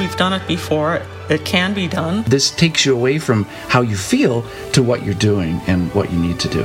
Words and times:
We've 0.00 0.16
done 0.16 0.32
it 0.32 0.48
before. 0.48 1.02
It 1.28 1.44
can 1.44 1.74
be 1.74 1.86
done. 1.86 2.22
This 2.22 2.50
takes 2.50 2.86
you 2.86 2.94
away 2.94 3.18
from 3.18 3.44
how 3.68 3.82
you 3.82 3.96
feel 3.96 4.46
to 4.72 4.82
what 4.82 5.04
you're 5.04 5.12
doing 5.12 5.60
and 5.66 5.94
what 5.94 6.10
you 6.10 6.18
need 6.18 6.40
to 6.40 6.48
do. 6.48 6.64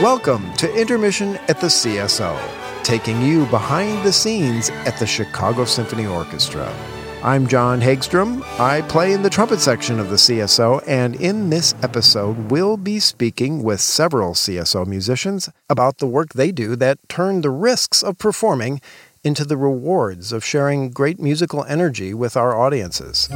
Welcome 0.00 0.52
to 0.58 0.72
Intermission 0.80 1.38
at 1.48 1.60
the 1.60 1.66
CSO, 1.66 2.38
taking 2.84 3.20
you 3.20 3.46
behind 3.46 4.06
the 4.06 4.12
scenes 4.12 4.70
at 4.70 4.96
the 4.96 5.06
Chicago 5.08 5.64
Symphony 5.64 6.06
Orchestra. 6.06 6.72
I'm 7.24 7.48
John 7.48 7.80
Hagstrom. 7.80 8.44
I 8.60 8.82
play 8.82 9.12
in 9.12 9.22
the 9.22 9.30
trumpet 9.30 9.58
section 9.58 9.98
of 9.98 10.10
the 10.10 10.16
CSO, 10.16 10.84
and 10.86 11.16
in 11.16 11.50
this 11.50 11.74
episode, 11.82 12.52
we'll 12.52 12.76
be 12.76 13.00
speaking 13.00 13.64
with 13.64 13.80
several 13.80 14.34
CSO 14.34 14.86
musicians 14.86 15.50
about 15.68 15.98
the 15.98 16.06
work 16.06 16.34
they 16.34 16.52
do 16.52 16.76
that 16.76 17.00
turn 17.08 17.40
the 17.40 17.50
risks 17.50 18.04
of 18.04 18.18
performing 18.18 18.80
into 19.26 19.44
the 19.44 19.56
rewards 19.56 20.30
of 20.30 20.44
sharing 20.44 20.88
great 20.88 21.18
musical 21.18 21.64
energy 21.64 22.14
with 22.14 22.36
our 22.36 22.56
audiences. 22.56 23.28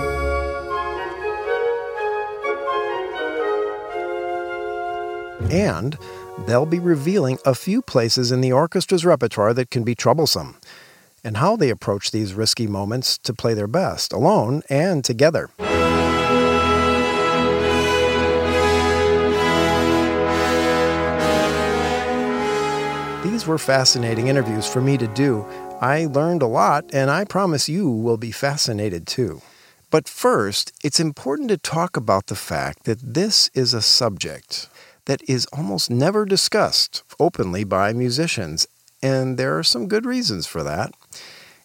And 5.51 5.99
they'll 6.47 6.65
be 6.65 6.79
revealing 6.79 7.39
a 7.45 7.57
few 7.57 7.83
places 7.83 8.31
in 8.31 8.41
the 8.41 8.53
orchestra's 8.53 9.05
repertoire 9.05 9.53
that 9.55 9.71
can 9.71 9.83
be 9.83 9.97
troublesome, 9.97 10.59
and 11.25 11.39
how 11.39 11.57
they 11.57 11.71
approach 11.71 12.13
these 12.13 12.35
risky 12.35 12.69
moments 12.69 13.19
to 13.19 13.35
play 13.35 13.55
their 13.55 13.67
best, 13.67 14.13
alone 14.13 14.63
and 14.71 15.05
together. 15.05 15.51
These 23.25 23.49
were 23.49 23.59
fascinating 23.59 24.29
interviews 24.29 24.69
for 24.69 24.81
me 24.81 24.97
to 24.97 25.09
do. 25.09 25.45
I 25.81 26.05
learned 26.05 26.43
a 26.43 26.47
lot, 26.47 26.85
and 26.93 27.11
I 27.11 27.25
promise 27.25 27.67
you 27.67 27.91
will 27.91 28.19
be 28.19 28.33
fascinated 28.33 29.07
too. 29.07 29.41
But 29.91 30.09
first, 30.09 30.73
it's 30.85 31.01
important 31.01 31.49
to 31.49 31.57
talk 31.57 31.97
about 31.97 32.27
the 32.27 32.37
fact 32.37 32.85
that 32.85 33.15
this 33.15 33.51
is 33.55 33.73
a 33.73 33.81
subject 33.81 34.69
that 35.07 35.23
is 35.27 35.47
almost 35.47 35.91
never 35.91 36.27
discussed 36.27 37.03
openly 37.19 37.65
by 37.65 37.95
musicians, 37.95 38.67
and 39.03 39.39
there 39.39 39.59
are 39.59 39.65
some 39.65 39.89
good 39.89 40.05
reasons 40.05 40.47
for 40.47 40.63
that. 40.63 40.93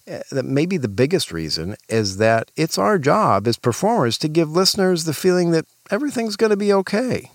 Uh, 0.09 0.19
that 0.31 0.45
maybe 0.45 0.77
the 0.77 0.87
biggest 0.87 1.31
reason 1.31 1.75
is 1.89 2.17
that 2.17 2.51
it's 2.55 2.77
our 2.77 2.99
job 2.99 3.47
as 3.47 3.57
performers 3.57 4.19
to 4.19 4.27
give 4.29 4.51
listeners 4.51 5.03
the 5.03 5.13
feeling 5.13 5.49
that 5.49 5.65
everything's 5.89 6.35
going 6.35 6.51
to 6.51 6.55
be 6.55 6.71
okay. 6.71 7.31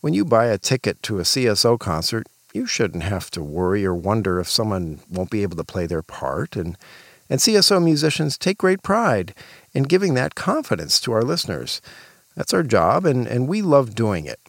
When 0.00 0.14
you 0.14 0.24
buy 0.24 0.46
a 0.46 0.58
ticket 0.58 1.02
to 1.04 1.18
a 1.18 1.22
CSO 1.22 1.78
concert, 1.78 2.26
you 2.54 2.66
shouldn't 2.66 3.02
have 3.04 3.30
to 3.32 3.42
worry 3.42 3.84
or 3.84 3.94
wonder 3.94 4.40
if 4.40 4.48
someone 4.48 5.00
won't 5.10 5.30
be 5.30 5.42
able 5.42 5.56
to 5.56 5.64
play 5.64 5.86
their 5.86 6.02
part. 6.02 6.56
And, 6.56 6.76
and 7.28 7.40
CSO 7.40 7.82
musicians 7.82 8.36
take 8.36 8.58
great 8.58 8.82
pride 8.82 9.34
in 9.72 9.84
giving 9.84 10.14
that 10.14 10.34
confidence 10.34 11.00
to 11.00 11.12
our 11.12 11.22
listeners. 11.22 11.80
That's 12.36 12.54
our 12.54 12.62
job, 12.62 13.04
and, 13.04 13.26
and 13.26 13.48
we 13.48 13.62
love 13.62 13.94
doing 13.94 14.26
it. 14.26 14.40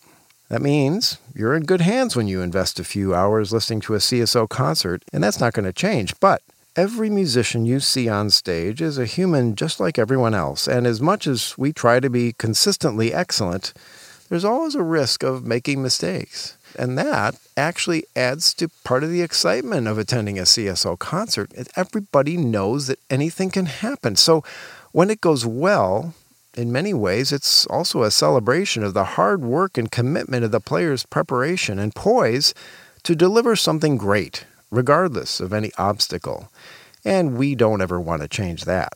That 0.50 0.62
means 0.62 1.18
you're 1.34 1.56
in 1.56 1.64
good 1.64 1.82
hands 1.82 2.16
when 2.16 2.28
you 2.28 2.42
invest 2.42 2.80
a 2.80 2.84
few 2.84 3.16
hours 3.16 3.52
listening 3.52 3.82
to 3.82 3.96
a 3.96 4.00
CSO 4.00 4.48
concert, 4.48 5.04
and 5.12 5.24
that's 5.24 5.40
not 5.40 5.54
going 5.54 5.66
to 5.66 5.74
change. 5.74 6.20
But 6.20 6.42
every 6.76 7.10
musician 7.10 7.66
you 7.66 7.80
see 7.80 8.08
on 8.08 8.30
stage 8.30 8.82
is 8.82 8.98
a 8.98 9.06
human 9.06 9.56
just 9.56 9.80
like 9.80 9.98
everyone 9.98 10.34
else, 10.34 10.68
and 10.68 10.86
as 10.86 11.02
much 11.02 11.28
as 11.28 11.58
we 11.58 11.74
try 11.74 12.00
to 12.00 12.10
be 12.10 12.34
consistently 12.34 13.14
excellent, 13.14 13.74
there's 14.30 14.46
always 14.46 14.76
a 14.76 14.84
risk 14.84 15.24
of 15.24 15.46
making 15.46 15.82
mistakes. 15.82 16.58
And 16.78 16.98
that 16.98 17.36
actually 17.56 18.06
adds 18.16 18.54
to 18.56 18.70
part 18.84 19.04
of 19.04 19.12
the 19.12 19.22
excitement 19.22 19.88
of 19.88 19.98
attending 19.98 20.40
a 20.40 20.44
CSO 20.44 20.98
concert. 20.98 21.52
Everybody 21.76 22.38
knows 22.38 22.88
that 22.88 23.00
anything 23.10 23.52
can 23.52 23.68
happen. 23.68 24.16
So 24.16 24.44
when 24.92 25.10
it 25.10 25.22
goes 25.22 25.46
well, 25.46 26.14
in 26.56 26.72
many 26.72 26.94
ways, 26.94 27.32
it's 27.32 27.66
also 27.68 28.04
a 28.04 28.12
celebration 28.12 28.84
of 28.84 28.94
the 28.94 29.04
hard 29.04 29.42
work 29.42 29.78
and 29.78 29.92
commitment 29.92 30.44
of 30.44 30.52
the 30.52 30.60
player's 30.60 31.06
preparation 31.06 31.80
and 31.80 31.96
poise 31.96 32.54
to 33.04 33.16
deliver 33.16 33.56
something 33.56 33.98
great, 33.98 34.46
regardless 34.70 35.40
of 35.40 35.52
any 35.52 35.72
obstacle. 35.78 36.52
And 37.04 37.38
we 37.38 37.56
don't 37.56 37.82
ever 37.82 38.00
want 38.00 38.22
to 38.22 38.28
change 38.28 38.66
that. 38.66 38.94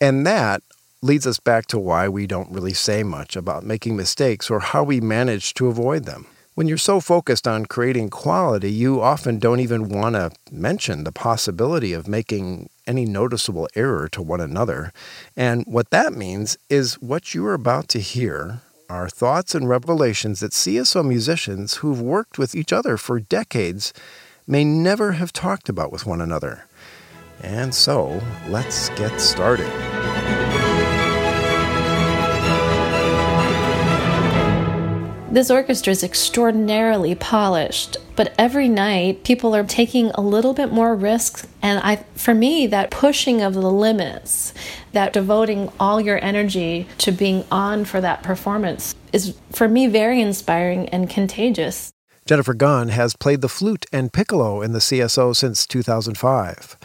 And 0.00 0.26
that 0.26 0.62
leads 1.02 1.26
us 1.26 1.38
back 1.38 1.66
to 1.66 1.78
why 1.78 2.08
we 2.08 2.26
don't 2.26 2.50
really 2.50 2.72
say 2.72 3.02
much 3.02 3.36
about 3.36 3.64
making 3.64 3.96
mistakes 3.96 4.50
or 4.50 4.58
how 4.58 4.82
we 4.82 5.00
manage 5.00 5.54
to 5.54 5.68
avoid 5.68 6.04
them. 6.04 6.26
When 6.58 6.66
you're 6.66 6.76
so 6.76 6.98
focused 6.98 7.46
on 7.46 7.66
creating 7.66 8.10
quality, 8.10 8.72
you 8.72 9.00
often 9.00 9.38
don't 9.38 9.60
even 9.60 9.88
want 9.88 10.16
to 10.16 10.32
mention 10.50 11.04
the 11.04 11.12
possibility 11.12 11.92
of 11.92 12.08
making 12.08 12.68
any 12.84 13.04
noticeable 13.04 13.68
error 13.76 14.08
to 14.08 14.20
one 14.20 14.40
another. 14.40 14.92
And 15.36 15.62
what 15.68 15.90
that 15.90 16.14
means 16.14 16.58
is 16.68 17.00
what 17.00 17.32
you 17.32 17.46
are 17.46 17.54
about 17.54 17.86
to 17.90 18.00
hear 18.00 18.62
are 18.88 19.08
thoughts 19.08 19.54
and 19.54 19.68
revelations 19.68 20.40
that 20.40 20.50
CSO 20.50 21.06
musicians 21.06 21.74
who've 21.74 22.02
worked 22.02 22.38
with 22.38 22.56
each 22.56 22.72
other 22.72 22.96
for 22.96 23.20
decades 23.20 23.92
may 24.44 24.64
never 24.64 25.12
have 25.12 25.32
talked 25.32 25.68
about 25.68 25.92
with 25.92 26.06
one 26.06 26.20
another. 26.20 26.64
And 27.40 27.72
so, 27.72 28.20
let's 28.48 28.88
get 28.96 29.20
started. 29.20 29.97
This 35.30 35.50
orchestra 35.50 35.90
is 35.90 36.02
extraordinarily 36.02 37.14
polished, 37.14 37.98
but 38.16 38.32
every 38.38 38.66
night 38.66 39.24
people 39.24 39.54
are 39.54 39.62
taking 39.62 40.10
a 40.12 40.22
little 40.22 40.54
bit 40.54 40.72
more 40.72 40.96
risks. 40.96 41.46
And 41.60 41.80
I, 41.84 41.96
for 42.14 42.32
me, 42.32 42.66
that 42.68 42.90
pushing 42.90 43.42
of 43.42 43.52
the 43.52 43.70
limits, 43.70 44.54
that 44.92 45.12
devoting 45.12 45.70
all 45.78 46.00
your 46.00 46.18
energy 46.24 46.88
to 46.98 47.12
being 47.12 47.44
on 47.50 47.84
for 47.84 48.00
that 48.00 48.22
performance 48.22 48.94
is, 49.12 49.36
for 49.50 49.68
me, 49.68 49.86
very 49.86 50.22
inspiring 50.22 50.88
and 50.88 51.10
contagious. 51.10 51.92
Jennifer 52.24 52.54
Gunn 52.54 52.88
has 52.88 53.14
played 53.14 53.42
the 53.42 53.50
flute 53.50 53.84
and 53.92 54.10
piccolo 54.10 54.62
in 54.62 54.72
the 54.72 54.78
CSO 54.78 55.36
since 55.36 55.66
2005. 55.66 56.78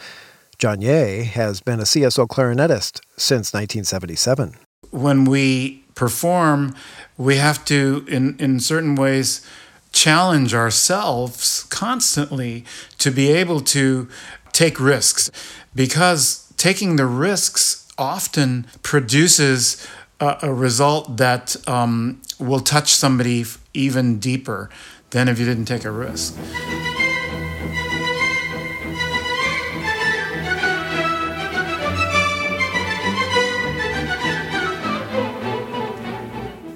John 0.58 0.82
Yeh 0.82 1.22
has 1.22 1.62
been 1.62 1.80
a 1.80 1.84
CSO 1.84 2.26
clarinetist 2.26 3.00
since 3.16 3.54
1977. 3.54 4.56
When 4.90 5.24
we 5.24 5.83
perform, 5.94 6.74
we 7.16 7.36
have 7.36 7.64
to, 7.66 8.04
in, 8.08 8.36
in 8.38 8.60
certain 8.60 8.94
ways, 8.94 9.46
challenge 9.92 10.54
ourselves 10.54 11.64
constantly 11.70 12.64
to 12.98 13.10
be 13.10 13.30
able 13.30 13.60
to 13.60 14.08
take 14.52 14.80
risks 14.80 15.30
because 15.74 16.52
taking 16.56 16.96
the 16.96 17.06
risks 17.06 17.86
often 17.96 18.66
produces 18.82 19.86
a, 20.20 20.38
a 20.42 20.54
result 20.54 21.16
that 21.16 21.56
um, 21.68 22.20
will 22.38 22.60
touch 22.60 22.92
somebody 22.92 23.44
even 23.72 24.18
deeper 24.18 24.68
than 25.10 25.28
if 25.28 25.38
you 25.38 25.44
didn't 25.44 25.66
take 25.66 25.84
a 25.84 25.90
risk. 25.90 26.36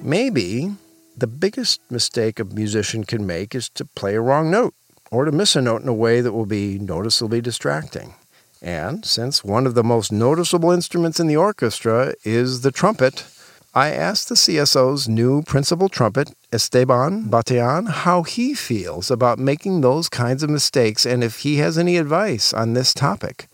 Maybe 0.08 0.74
the 1.18 1.26
biggest 1.26 1.82
mistake 1.90 2.40
a 2.40 2.44
musician 2.44 3.04
can 3.04 3.26
make 3.26 3.54
is 3.54 3.68
to 3.68 3.84
play 3.84 4.14
a 4.14 4.22
wrong 4.22 4.50
note 4.50 4.72
or 5.10 5.26
to 5.26 5.32
miss 5.32 5.54
a 5.54 5.60
note 5.60 5.82
in 5.82 5.88
a 5.88 5.92
way 5.92 6.22
that 6.22 6.32
will 6.32 6.46
be 6.46 6.78
noticeably 6.78 7.42
distracting. 7.42 8.14
And 8.62 9.04
since 9.04 9.44
one 9.44 9.66
of 9.66 9.74
the 9.74 9.84
most 9.84 10.10
noticeable 10.10 10.70
instruments 10.70 11.20
in 11.20 11.26
the 11.26 11.36
orchestra 11.36 12.14
is 12.24 12.62
the 12.62 12.72
trumpet, 12.72 13.26
I 13.74 13.90
asked 13.90 14.30
the 14.30 14.34
CSO's 14.34 15.10
new 15.10 15.42
principal 15.42 15.90
trumpet, 15.90 16.30
Esteban 16.54 17.24
Batallán, 17.24 17.90
how 17.90 18.22
he 18.22 18.54
feels 18.54 19.10
about 19.10 19.38
making 19.38 19.82
those 19.82 20.08
kinds 20.08 20.42
of 20.42 20.48
mistakes 20.48 21.04
and 21.04 21.22
if 21.22 21.40
he 21.40 21.58
has 21.58 21.76
any 21.76 21.98
advice 21.98 22.54
on 22.54 22.72
this 22.72 22.94
topic. 22.94 23.46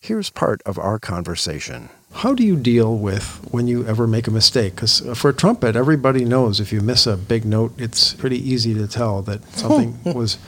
Here's 0.00 0.28
part 0.28 0.60
of 0.66 0.78
our 0.78 0.98
conversation. 0.98 1.88
How 2.14 2.34
do 2.34 2.44
you 2.44 2.56
deal 2.56 2.96
with 2.96 3.40
when 3.50 3.66
you 3.66 3.86
ever 3.86 4.06
make 4.06 4.26
a 4.26 4.30
mistake? 4.30 4.74
Because 4.74 5.00
for 5.14 5.30
a 5.30 5.34
trumpet, 5.34 5.76
everybody 5.76 6.24
knows 6.24 6.60
if 6.60 6.72
you 6.72 6.80
miss 6.80 7.06
a 7.06 7.16
big 7.16 7.44
note, 7.44 7.72
it's 7.78 8.12
pretty 8.14 8.36
easy 8.36 8.74
to 8.74 8.86
tell 8.86 9.22
that 9.22 9.44
something 9.54 9.98
was. 10.04 10.38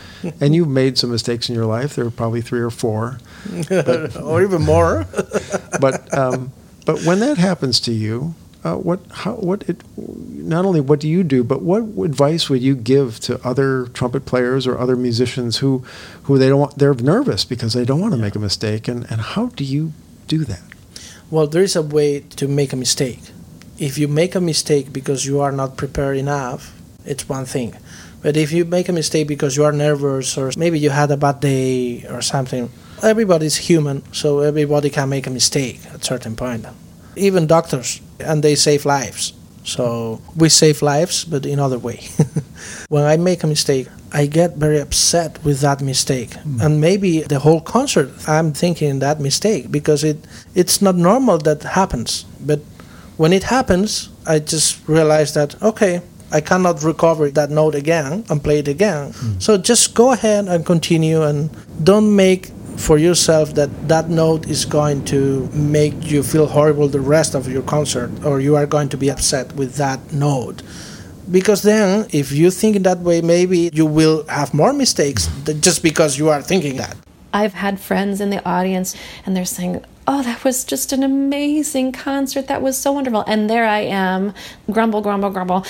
And 0.40 0.54
you've 0.54 0.68
made 0.68 0.98
some 0.98 1.10
mistakes 1.10 1.48
in 1.48 1.54
your 1.54 1.66
life. 1.66 1.96
There 1.96 2.06
are 2.06 2.10
probably 2.10 2.42
three 2.42 2.60
or 2.60 2.70
four, 2.70 3.18
but, 3.68 4.16
or 4.20 4.42
even 4.42 4.62
more. 4.62 5.06
but 5.80 6.16
um, 6.16 6.52
but 6.84 7.02
when 7.04 7.20
that 7.20 7.38
happens 7.38 7.80
to 7.80 7.92
you, 7.92 8.34
uh, 8.62 8.76
what 8.76 9.00
how 9.10 9.34
what 9.34 9.62
it 9.68 9.82
not 9.98 10.64
only 10.64 10.80
what 10.80 11.00
do 11.00 11.08
you 11.08 11.22
do, 11.22 11.42
but 11.44 11.62
what 11.62 11.82
advice 12.04 12.48
would 12.48 12.62
you 12.62 12.74
give 12.74 13.20
to 13.20 13.40
other 13.46 13.86
trumpet 13.88 14.26
players 14.26 14.66
or 14.66 14.78
other 14.78 14.96
musicians 14.96 15.58
who 15.58 15.84
who 16.24 16.38
they 16.38 16.48
don't 16.48 16.60
want, 16.60 16.78
they're 16.78 16.94
nervous 16.94 17.44
because 17.44 17.72
they 17.72 17.84
don't 17.84 18.00
want 18.00 18.12
to 18.12 18.18
yeah. 18.18 18.24
make 18.24 18.34
a 18.34 18.38
mistake, 18.38 18.86
and 18.86 19.10
and 19.10 19.20
how 19.20 19.46
do 19.46 19.64
you 19.64 19.92
do 20.28 20.44
that? 20.44 20.62
Well, 21.34 21.48
there 21.48 21.64
is 21.64 21.74
a 21.74 21.82
way 21.82 22.20
to 22.38 22.46
make 22.46 22.72
a 22.72 22.76
mistake. 22.76 23.18
If 23.76 23.98
you 23.98 24.06
make 24.06 24.36
a 24.36 24.40
mistake 24.40 24.92
because 24.92 25.26
you 25.26 25.40
are 25.40 25.50
not 25.50 25.76
prepared 25.76 26.16
enough, 26.16 26.72
it's 27.04 27.28
one 27.28 27.44
thing. 27.44 27.74
But 28.22 28.36
if 28.36 28.52
you 28.52 28.64
make 28.64 28.88
a 28.88 28.92
mistake 28.92 29.26
because 29.26 29.56
you 29.56 29.64
are 29.64 29.72
nervous 29.72 30.38
or 30.38 30.52
maybe 30.56 30.78
you 30.78 30.90
had 30.90 31.10
a 31.10 31.16
bad 31.16 31.40
day 31.40 32.06
or 32.06 32.22
something, 32.22 32.70
Everybody's 33.02 33.56
human, 33.56 34.04
so 34.14 34.40
everybody 34.46 34.90
can 34.90 35.08
make 35.08 35.26
a 35.26 35.30
mistake 35.30 35.80
at 35.92 36.04
certain 36.04 36.36
point. 36.36 36.66
Even 37.16 37.48
doctors, 37.48 38.00
and 38.20 38.44
they 38.44 38.54
save 38.54 38.86
lives. 38.86 39.32
So 39.64 40.22
we 40.36 40.48
save 40.48 40.82
lives, 40.82 41.24
but 41.24 41.44
in 41.46 41.58
other 41.58 41.80
way. 41.80 42.06
when 42.88 43.02
I 43.02 43.16
make 43.16 43.42
a 43.42 43.48
mistake, 43.48 43.88
I 44.14 44.26
get 44.26 44.56
very 44.56 44.78
upset 44.78 45.44
with 45.44 45.60
that 45.60 45.80
mistake, 45.80 46.30
mm. 46.30 46.64
and 46.64 46.80
maybe 46.80 47.22
the 47.22 47.40
whole 47.40 47.60
concert 47.60 48.10
I'm 48.28 48.52
thinking 48.52 49.00
that 49.00 49.20
mistake 49.20 49.72
because 49.72 50.04
it 50.04 50.18
it's 50.54 50.80
not 50.80 50.94
normal 50.94 51.38
that 51.38 51.62
happens. 51.64 52.24
But 52.40 52.60
when 53.16 53.32
it 53.32 53.42
happens, 53.42 54.10
I 54.24 54.38
just 54.38 54.86
realize 54.88 55.34
that 55.34 55.60
okay, 55.60 56.00
I 56.30 56.40
cannot 56.40 56.84
recover 56.84 57.28
that 57.30 57.50
note 57.50 57.74
again 57.74 58.24
and 58.30 58.42
play 58.42 58.60
it 58.60 58.68
again. 58.68 59.12
Mm. 59.12 59.42
So 59.42 59.58
just 59.58 59.94
go 59.94 60.12
ahead 60.12 60.46
and 60.46 60.64
continue 60.64 61.22
and 61.22 61.50
don't 61.82 62.14
make 62.14 62.52
for 62.76 62.98
yourself 62.98 63.54
that 63.54 63.88
that 63.88 64.10
note 64.10 64.48
is 64.48 64.64
going 64.64 65.04
to 65.06 65.48
make 65.52 66.10
you 66.10 66.22
feel 66.22 66.46
horrible 66.46 66.88
the 66.88 67.00
rest 67.00 67.34
of 67.34 67.50
your 67.50 67.62
concert 67.62 68.10
or 68.24 68.40
you 68.40 68.56
are 68.56 68.66
going 68.66 68.88
to 68.88 68.96
be 68.96 69.10
upset 69.10 69.52
with 69.54 69.76
that 69.76 70.12
note 70.12 70.62
because 71.30 71.62
then 71.62 72.06
if 72.10 72.32
you 72.32 72.50
think 72.50 72.82
that 72.82 72.98
way 72.98 73.20
maybe 73.20 73.70
you 73.72 73.86
will 73.86 74.26
have 74.28 74.54
more 74.54 74.72
mistakes 74.72 75.28
just 75.60 75.82
because 75.82 76.18
you 76.18 76.28
are 76.28 76.42
thinking 76.42 76.76
that. 76.76 76.96
I've 77.32 77.54
had 77.54 77.80
friends 77.80 78.20
in 78.20 78.30
the 78.30 78.46
audience 78.48 78.94
and 79.26 79.36
they're 79.36 79.44
saying 79.44 79.84
oh 80.06 80.22
that 80.22 80.44
was 80.44 80.64
just 80.64 80.92
an 80.92 81.02
amazing 81.02 81.92
concert. 81.92 82.46
That 82.48 82.62
was 82.62 82.76
so 82.78 82.92
wonderful. 82.92 83.24
And 83.26 83.48
there 83.48 83.66
i 83.66 83.80
am 83.80 84.34
grumble 84.70 85.00
grumble 85.00 85.30
grumble 85.30 85.64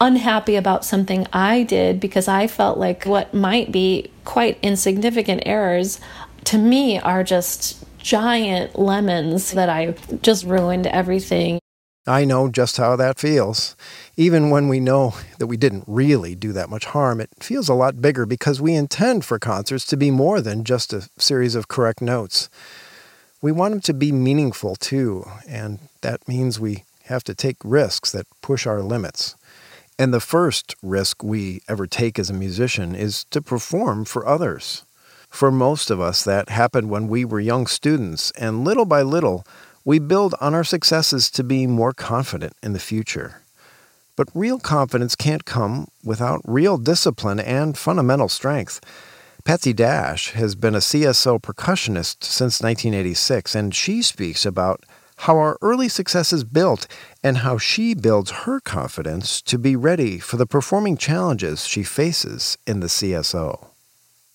unhappy 0.00 0.56
about 0.56 0.84
something 0.84 1.26
I 1.32 1.62
did 1.62 2.00
because 2.00 2.28
I 2.28 2.46
felt 2.46 2.78
like 2.78 3.04
what 3.04 3.34
might 3.34 3.72
be 3.72 4.10
quite 4.24 4.58
insignificant 4.62 5.42
errors 5.46 6.00
to 6.44 6.58
me 6.58 6.98
are 6.98 7.24
just 7.24 7.84
giant 7.98 8.78
lemons 8.78 9.52
that 9.52 9.68
I 9.68 9.94
just 10.22 10.44
ruined 10.44 10.86
everything. 10.86 11.58
I 12.06 12.24
know 12.24 12.48
just 12.48 12.76
how 12.76 12.94
that 12.96 13.18
feels. 13.18 13.74
Even 14.16 14.50
when 14.50 14.68
we 14.68 14.78
know 14.78 15.14
that 15.38 15.48
we 15.48 15.56
didn't 15.56 15.84
really 15.88 16.36
do 16.36 16.52
that 16.52 16.70
much 16.70 16.84
harm, 16.86 17.20
it 17.20 17.30
feels 17.40 17.68
a 17.68 17.74
lot 17.74 18.00
bigger 18.00 18.24
because 18.26 18.60
we 18.60 18.74
intend 18.74 19.24
for 19.24 19.40
concerts 19.40 19.84
to 19.86 19.96
be 19.96 20.12
more 20.12 20.40
than 20.40 20.62
just 20.62 20.92
a 20.92 21.08
series 21.18 21.56
of 21.56 21.66
correct 21.66 22.00
notes. 22.00 22.48
We 23.42 23.50
want 23.50 23.72
them 23.72 23.80
to 23.82 23.94
be 23.94 24.12
meaningful 24.12 24.76
too, 24.76 25.28
and 25.48 25.80
that 26.02 26.26
means 26.28 26.60
we 26.60 26.84
have 27.04 27.24
to 27.24 27.34
take 27.34 27.56
risks 27.64 28.12
that 28.12 28.26
push 28.40 28.66
our 28.66 28.82
limits. 28.82 29.34
And 29.98 30.14
the 30.14 30.20
first 30.20 30.76
risk 30.82 31.24
we 31.24 31.62
ever 31.68 31.86
take 31.86 32.18
as 32.18 32.30
a 32.30 32.34
musician 32.34 32.94
is 32.94 33.24
to 33.24 33.40
perform 33.42 34.04
for 34.04 34.26
others. 34.26 34.84
For 35.28 35.50
most 35.50 35.90
of 35.90 36.00
us, 36.00 36.22
that 36.24 36.50
happened 36.50 36.88
when 36.88 37.08
we 37.08 37.24
were 37.24 37.40
young 37.40 37.66
students, 37.66 38.30
and 38.32 38.64
little 38.64 38.84
by 38.84 39.02
little, 39.02 39.44
we 39.86 40.00
build 40.00 40.34
on 40.40 40.52
our 40.52 40.64
successes 40.64 41.30
to 41.30 41.44
be 41.44 41.64
more 41.64 41.92
confident 41.92 42.52
in 42.60 42.72
the 42.72 42.80
future. 42.80 43.40
But 44.16 44.28
real 44.34 44.58
confidence 44.58 45.14
can't 45.14 45.44
come 45.44 45.86
without 46.02 46.40
real 46.44 46.76
discipline 46.76 47.38
and 47.38 47.78
fundamental 47.78 48.28
strength. 48.28 48.80
Patsy 49.44 49.72
Dash 49.72 50.32
has 50.32 50.56
been 50.56 50.74
a 50.74 50.78
CSO 50.78 51.40
percussionist 51.40 52.24
since 52.24 52.60
1986, 52.60 53.54
and 53.54 53.72
she 53.72 54.02
speaks 54.02 54.44
about 54.44 54.82
how 55.18 55.38
our 55.38 55.56
early 55.62 55.88
successes 55.88 56.42
built 56.42 56.88
and 57.22 57.38
how 57.38 57.56
she 57.56 57.94
builds 57.94 58.32
her 58.32 58.58
confidence 58.58 59.40
to 59.42 59.56
be 59.56 59.76
ready 59.76 60.18
for 60.18 60.36
the 60.36 60.46
performing 60.46 60.96
challenges 60.96 61.64
she 61.64 61.84
faces 61.84 62.58
in 62.66 62.80
the 62.80 62.88
CSO. 62.88 63.68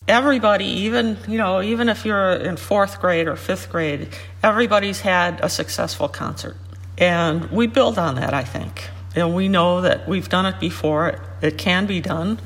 Everybody, 0.07 0.65
even 0.65 1.17
you 1.27 1.37
know, 1.37 1.61
even 1.61 1.87
if 1.87 2.05
you're 2.05 2.31
in 2.31 2.57
fourth 2.57 2.99
grade 2.99 3.27
or 3.27 3.35
fifth 3.35 3.71
grade, 3.71 4.09
everybody's 4.41 5.01
had 5.01 5.39
a 5.41 5.47
successful 5.47 6.07
concert, 6.07 6.57
and 6.97 7.51
we 7.51 7.67
build 7.67 7.99
on 7.99 8.15
that. 8.15 8.33
I 8.33 8.43
think, 8.43 8.89
and 9.15 9.35
we 9.35 9.47
know 9.47 9.81
that 9.81 10.09
we've 10.09 10.27
done 10.27 10.47
it 10.47 10.59
before. 10.59 11.23
It 11.43 11.59
can 11.59 11.85
be 11.85 12.01
done, 12.01 12.41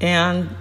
and 0.00 0.54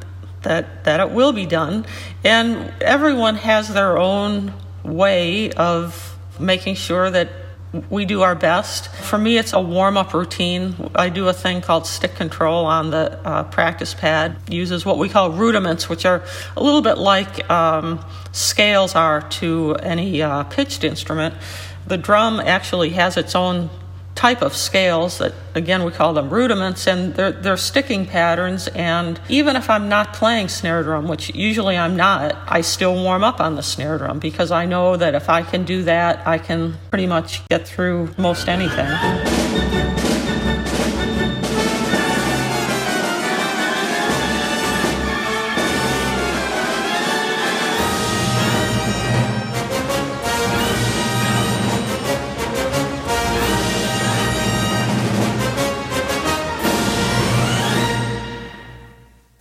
that 0.44 0.84
that 0.84 1.00
it 1.00 1.10
will 1.10 1.34
be 1.34 1.48
done. 1.48 1.88
And 2.24 2.72
everyone 2.81 3.36
has 3.38 3.74
their 3.74 3.98
own 3.98 4.54
way 4.83 5.51
of 5.54 6.18
making 6.40 6.75
sure 6.75 7.10
that 7.10 7.30
we 7.90 8.06
do 8.06 8.22
our 8.22 8.36
best. 8.36 8.90
For 8.90 9.18
me, 9.18 9.38
it's 9.38 9.54
a 9.54 9.60
warm 9.60 9.98
up 9.98 10.14
routine. 10.14 10.90
I 10.96 11.10
do 11.10 11.28
a 11.28 11.34
thing 11.34 11.62
called 11.62 11.86
stick 11.86 12.16
control 12.16 12.66
on 12.66 12.92
the 12.92 13.19
uh, 13.28 13.44
practice 13.44 13.94
pad, 13.94 14.38
uses 14.50 14.86
what 14.86 14.98
we 14.98 15.10
call 15.10 15.31
rudiments, 15.31 15.90
which 15.90 16.06
are 16.06 16.24
a 16.56 16.64
little 16.64 16.81
bit 16.81 16.98
like 16.98 17.50
um, 17.50 18.04
scales 18.31 18.96
are 18.96 19.22
to 19.30 19.75
any 19.75 20.22
uh, 20.22 20.44
pitched 20.46 20.84
instrument. 20.84 21.36
The 21.86 21.98
drum 21.98 22.40
actually 22.40 22.90
has 22.92 23.18
its 23.18 23.36
own 23.36 23.69
type 24.18 24.42
of 24.42 24.56
scales 24.56 25.19
that 25.19 25.31
again 25.54 25.84
we 25.84 25.92
call 25.92 26.12
them 26.12 26.28
rudiments 26.31 26.88
and 26.88 27.14
they're, 27.14 27.31
they're 27.31 27.56
sticking 27.56 28.04
patterns 28.04 28.68
and 28.69 29.22
even 29.30 29.56
if 29.56 29.69
i'm 29.69 29.88
not 29.88 30.12
playing 30.12 30.48
snare 30.48 30.81
drum 30.81 31.08
which 31.08 31.34
usually 31.36 31.78
i'm 31.78 31.96
not 31.96 32.36
i 32.48 32.60
still 32.60 32.96
warm 32.96 33.24
up 33.24 33.40
on 33.40 33.56
the 33.56 33.62
snare 33.62 34.00
drum 34.00 34.18
because 34.18 34.50
i 34.50 34.66
know 34.66 34.98
that 34.98 35.14
if 35.14 35.30
i 35.30 35.44
can 35.44 35.64
do 35.64 35.84
that 35.84 36.25
i 36.28 36.40
can 36.40 36.75
pretty 36.90 37.06
much 37.06 37.48
get 37.48 37.68
through 37.68 38.10
most 38.18 38.50
anything 38.50 38.88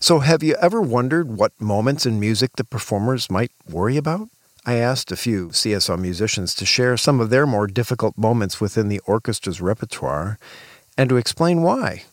So, 0.06 0.20
have 0.20 0.44
you 0.44 0.54
ever 0.62 0.80
wondered 0.80 1.36
what 1.36 1.60
moments 1.60 2.06
in 2.06 2.20
music 2.20 2.52
the 2.54 2.62
performers 2.62 3.28
might 3.28 3.50
worry 3.68 3.96
about? 3.96 4.28
I 4.64 4.74
asked 4.74 5.10
a 5.10 5.16
few 5.16 5.48
CSO 5.48 5.98
musicians 5.98 6.54
to 6.54 6.64
share 6.64 6.96
some 6.96 7.18
of 7.18 7.30
their 7.30 7.44
more 7.44 7.66
difficult 7.66 8.16
moments 8.16 8.60
within 8.60 8.86
the 8.86 9.00
orchestra's 9.00 9.60
repertoire 9.60 10.38
and 10.96 11.10
to 11.10 11.16
explain 11.16 11.62
why. 11.62 12.04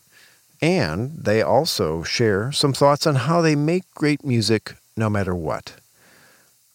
And 0.59 1.23
they 1.23 1.43
also 1.43 2.01
share 2.01 2.51
some 2.51 2.73
thoughts 2.73 3.05
on 3.05 3.13
how 3.13 3.41
they 3.41 3.55
make 3.55 3.83
great 3.93 4.25
music 4.25 4.75
no 4.97 5.07
matter 5.07 5.35
what. 5.35 5.73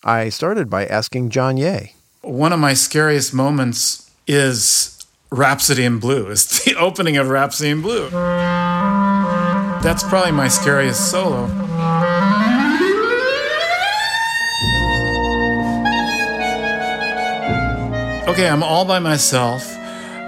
I 0.05 0.29
started 0.29 0.71
by 0.71 0.87
asking 0.87 1.31
John 1.31 1.57
Yeh. 1.57 1.89
One 2.23 2.53
of 2.53 2.61
my 2.61 2.75
scariest 2.75 3.35
moments 3.35 4.09
is 4.29 5.05
Rhapsody 5.33 5.85
in 5.85 5.99
Blue, 5.99 6.29
is 6.29 6.47
the 6.47 6.77
opening 6.79 7.17
of 7.17 7.29
Rhapsody 7.29 7.71
in 7.71 7.83
Blue. 7.83 8.09
That's 9.83 10.03
probably 10.03 10.33
my 10.33 10.49
scariest 10.49 11.11
solo. 11.11 11.45
Okay, 18.29 18.49
I'm 18.49 18.63
all 18.63 18.85
by 18.85 18.99
myself. 18.99 19.65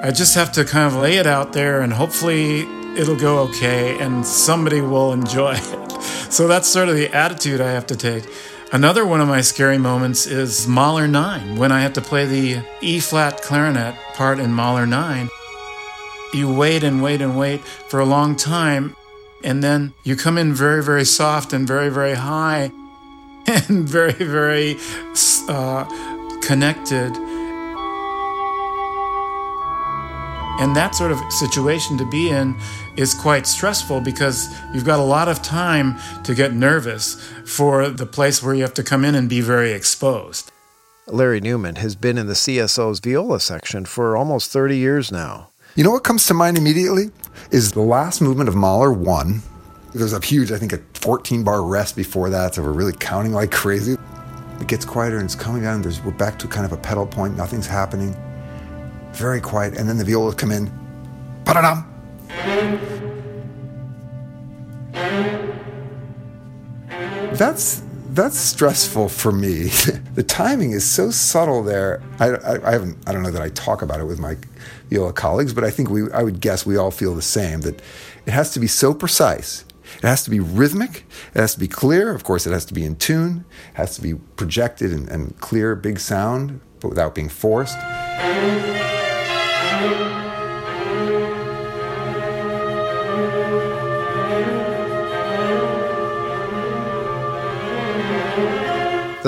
I 0.02 0.10
just 0.14 0.34
have 0.34 0.50
to 0.52 0.64
kind 0.64 0.86
of 0.86 1.00
lay 1.00 1.16
it 1.16 1.26
out 1.26 1.52
there 1.52 1.82
and 1.82 1.92
hopefully 1.92 2.62
it'll 2.96 3.18
go 3.18 3.40
okay 3.40 3.98
and 3.98 4.24
somebody 4.24 4.80
will 4.80 5.12
enjoy 5.12 5.52
it. 5.56 6.02
So 6.32 6.48
that's 6.48 6.68
sort 6.68 6.88
of 6.88 6.94
the 6.94 7.14
attitude 7.14 7.60
I 7.60 7.72
have 7.72 7.86
to 7.88 7.96
take. 7.96 8.24
Another 8.72 9.04
one 9.04 9.20
of 9.20 9.26
my 9.26 9.40
scary 9.40 9.78
moments 9.78 10.26
is 10.26 10.68
Mahler 10.68 11.08
9, 11.08 11.56
when 11.56 11.72
I 11.72 11.80
have 11.80 11.92
to 11.94 12.00
play 12.00 12.24
the 12.24 12.62
E 12.80 13.00
flat 13.00 13.42
clarinet 13.42 13.96
part 14.14 14.38
in 14.38 14.52
Mahler 14.52 14.86
9. 14.86 15.28
You 16.32 16.54
wait 16.54 16.84
and 16.84 17.02
wait 17.02 17.20
and 17.20 17.36
wait 17.36 17.60
for 17.64 17.98
a 17.98 18.04
long 18.04 18.36
time, 18.36 18.94
and 19.42 19.62
then 19.62 19.94
you 20.04 20.16
come 20.16 20.38
in 20.38 20.52
very, 20.52 20.82
very 20.82 21.04
soft 21.04 21.52
and 21.52 21.66
very, 21.66 21.88
very 21.88 22.14
high 22.14 22.70
and 23.46 23.88
very, 23.88 24.12
very 24.12 24.76
uh, 25.48 25.84
connected. 26.42 27.16
And 30.60 30.76
that 30.76 30.94
sort 30.94 31.10
of 31.10 31.18
situation 31.32 31.96
to 31.96 32.04
be 32.10 32.28
in 32.28 32.54
is 32.96 33.14
quite 33.14 33.46
stressful 33.46 34.02
because 34.02 34.46
you've 34.74 34.84
got 34.84 34.98
a 34.98 35.02
lot 35.02 35.26
of 35.26 35.40
time 35.40 35.96
to 36.24 36.34
get 36.34 36.52
nervous 36.52 37.14
for 37.46 37.88
the 37.88 38.04
place 38.04 38.42
where 38.42 38.54
you 38.54 38.60
have 38.60 38.74
to 38.74 38.82
come 38.82 39.02
in 39.02 39.14
and 39.14 39.26
be 39.26 39.40
very 39.40 39.72
exposed. 39.72 40.52
Larry 41.06 41.40
Neuman 41.40 41.78
has 41.78 41.96
been 41.96 42.18
in 42.18 42.26
the 42.26 42.34
CSO's 42.34 43.00
viola 43.00 43.40
section 43.40 43.86
for 43.86 44.16
almost 44.16 44.50
30 44.52 44.76
years 44.76 45.10
now. 45.10 45.48
You 45.76 45.84
know 45.84 45.92
what 45.92 46.02
comes 46.02 46.26
to 46.26 46.34
mind 46.34 46.58
immediately? 46.58 47.10
Is 47.52 47.72
the 47.72 47.80
last 47.80 48.20
movement 48.20 48.48
of 48.48 48.56
Mahler 48.56 48.92
1. 48.92 49.40
There's 49.94 50.12
a 50.12 50.20
huge, 50.20 50.50
I 50.50 50.58
think, 50.58 50.72
a 50.72 50.78
14 50.94 51.44
bar 51.44 51.62
rest 51.62 51.94
before 51.94 52.28
that, 52.30 52.54
so 52.54 52.62
we're 52.62 52.72
really 52.72 52.92
counting 52.92 53.32
like 53.32 53.52
crazy. 53.52 53.96
It 54.60 54.66
gets 54.66 54.84
quieter 54.84 55.16
and 55.16 55.24
it's 55.24 55.34
coming 55.36 55.62
down. 55.62 55.82
There's, 55.82 56.02
we're 56.02 56.10
back 56.10 56.38
to 56.40 56.48
kind 56.48 56.66
of 56.66 56.72
a 56.72 56.76
pedal 56.76 57.06
point. 57.06 57.36
Nothing's 57.36 57.66
happening. 57.66 58.16
Very 59.12 59.40
quiet. 59.40 59.76
And 59.76 59.88
then 59.88 59.96
the 59.96 60.04
viola 60.04 60.34
come 60.34 60.50
in. 60.50 60.70
Pa-da-dum! 61.44 61.86
That's 67.34 67.82
that's 68.14 68.38
stressful 68.38 69.08
for 69.08 69.32
me. 69.32 69.64
the 70.14 70.22
timing 70.22 70.72
is 70.72 70.84
so 70.84 71.10
subtle 71.10 71.62
there. 71.62 72.02
I, 72.18 72.28
I, 72.28 72.68
I, 72.68 72.72
haven't. 72.72 72.98
I 73.06 73.12
don't 73.12 73.22
know 73.22 73.30
that 73.30 73.42
I 73.42 73.50
talk 73.50 73.82
about 73.82 74.00
it 74.00 74.04
with 74.04 74.18
my 74.18 74.36
viola 74.88 75.12
colleagues, 75.12 75.52
but 75.52 75.64
I 75.64 75.70
think 75.70 75.90
we. 75.90 76.10
I 76.12 76.22
would 76.22 76.40
guess 76.40 76.66
we 76.66 76.76
all 76.76 76.90
feel 76.90 77.14
the 77.14 77.22
same. 77.22 77.60
That 77.62 77.80
it 78.26 78.32
has 78.32 78.52
to 78.54 78.60
be 78.60 78.66
so 78.66 78.94
precise. 78.94 79.64
It 79.96 80.04
has 80.04 80.22
to 80.24 80.30
be 80.30 80.40
rhythmic. 80.40 81.04
It 81.34 81.40
has 81.40 81.54
to 81.54 81.60
be 81.60 81.68
clear. 81.68 82.14
Of 82.14 82.24
course, 82.24 82.46
it 82.46 82.52
has 82.52 82.64
to 82.66 82.74
be 82.74 82.84
in 82.84 82.96
tune. 82.96 83.44
It 83.72 83.76
has 83.76 83.96
to 83.96 84.02
be 84.02 84.14
projected 84.14 84.92
and, 84.92 85.08
and 85.08 85.38
clear, 85.40 85.74
big 85.74 85.98
sound, 85.98 86.60
but 86.80 86.88
without 86.88 87.14
being 87.14 87.28
forced. 87.28 87.76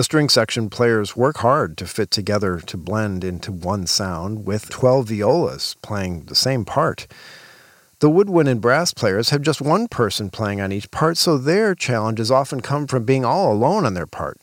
The 0.03 0.07
string 0.07 0.31
section 0.31 0.69
players 0.69 1.17
work 1.17 1.37
hard 1.37 1.79
to 1.79 1.87
fit 1.87 2.11
together 2.11 2.59
to 2.59 2.77
blend 2.77 3.23
into 3.23 3.53
one 3.53 3.87
sound 3.87 4.45
with 4.45 4.69
12 4.69 5.11
violas 5.11 5.77
playing 5.81 6.25
the 6.25 6.35
same 6.35 6.65
part. 6.65 7.07
The 8.01 8.11
woodwind 8.11 8.49
and 8.49 8.61
brass 8.61 8.93
players 8.93 9.31
have 9.31 9.43
just 9.43 9.61
one 9.61 9.87
person 9.87 10.29
playing 10.29 10.61
on 10.61 10.73
each 10.73 10.91
part, 10.91 11.19
so 11.19 11.39
their 11.39 11.77
challenges 11.77 12.33
often 12.33 12.61
come 12.61 12.89
from 12.89 13.05
being 13.05 13.25
all 13.25 13.53
alone 13.53 13.87
on 13.87 13.95
their 13.95 14.09
part. 14.09 14.41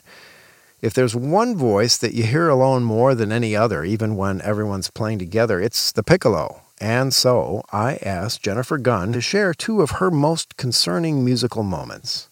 If 0.82 0.94
there's 0.94 1.14
one 1.14 1.58
voice 1.58 1.98
that 1.98 2.14
you 2.14 2.24
hear 2.24 2.48
alone 2.48 2.86
more 2.86 3.14
than 3.14 3.34
any 3.34 3.54
other, 3.54 3.84
even 3.84 4.16
when 4.16 4.42
everyone's 4.44 4.90
playing 4.90 5.20
together, 5.20 5.60
it's 5.60 5.92
the 5.92 6.04
piccolo. 6.04 6.62
And 6.80 7.14
so 7.14 7.64
I 7.74 7.98
asked 7.98 8.44
Jennifer 8.44 8.78
Gunn 8.78 9.12
to 9.12 9.20
share 9.20 9.54
two 9.54 9.82
of 9.82 9.90
her 10.00 10.10
most 10.10 10.56
concerning 10.56 11.26
musical 11.26 11.64
moments. 11.64 12.29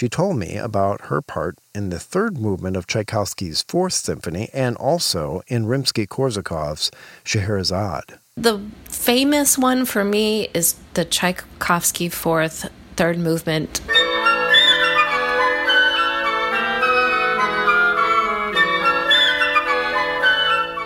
She 0.00 0.08
told 0.08 0.38
me 0.38 0.56
about 0.56 1.08
her 1.08 1.20
part 1.20 1.58
in 1.74 1.90
the 1.90 1.98
third 1.98 2.38
movement 2.38 2.74
of 2.74 2.86
Tchaikovsky's 2.86 3.60
Fourth 3.68 3.92
Symphony 3.92 4.48
and 4.54 4.74
also 4.78 5.42
in 5.46 5.66
Rimsky 5.66 6.06
Korsakov's 6.06 6.90
Scheherazade. 7.22 8.18
The 8.34 8.62
famous 8.84 9.58
one 9.58 9.84
for 9.84 10.02
me 10.02 10.48
is 10.54 10.76
the 10.94 11.04
Tchaikovsky 11.04 12.08
Fourth 12.08 12.70
Third 12.96 13.18
Movement. 13.18 13.82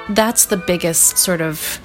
That's 0.09 0.47
the 0.47 0.61
biggest 0.67 1.19
sort 1.19 1.41
of 1.41 1.79